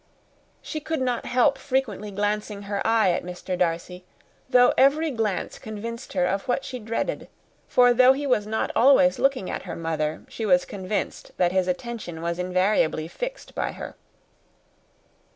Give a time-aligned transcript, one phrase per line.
[0.63, 3.55] She could not help frequently glancing her eye at Mr.
[3.55, 4.03] Darcy,
[4.49, 7.27] though every glance convinced her of what she dreaded;
[7.67, 11.67] for though he was not always looking at her mother, she was convinced that his
[11.67, 13.95] attention was invariably fixed by her.